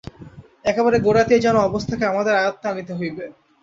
[0.65, 3.25] একেবারে গোড়াতেই যেন অবস্থাকে আমাদের আয়ত্তে আনিতে হইবে।